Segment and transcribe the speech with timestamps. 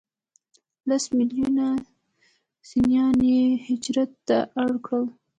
[0.89, 1.65] لس ملیونه
[2.69, 5.05] سنیان یې هجرت ته اړ کړل.